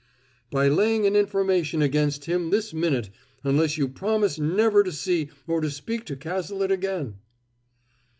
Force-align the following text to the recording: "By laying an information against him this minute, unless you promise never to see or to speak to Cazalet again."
"By 0.49 0.67
laying 0.67 1.05
an 1.05 1.15
information 1.15 1.83
against 1.83 2.25
him 2.25 2.49
this 2.49 2.73
minute, 2.73 3.11
unless 3.43 3.77
you 3.77 3.87
promise 3.87 4.39
never 4.39 4.81
to 4.83 4.91
see 4.91 5.29
or 5.45 5.61
to 5.61 5.69
speak 5.69 6.05
to 6.05 6.15
Cazalet 6.15 6.71
again." 6.71 7.19